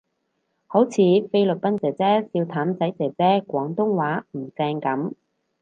[0.65, 0.95] 好似
[1.31, 5.13] 菲律賓姐姐笑譚仔姐姐廣東話唔正噉